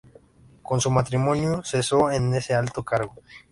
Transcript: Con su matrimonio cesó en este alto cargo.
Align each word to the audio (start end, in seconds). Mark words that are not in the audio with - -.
Con 0.63 0.81
su 0.81 0.89
matrimonio 0.89 1.61
cesó 1.63 2.09
en 2.11 2.33
este 2.33 2.55
alto 2.55 2.81
cargo. 2.83 3.13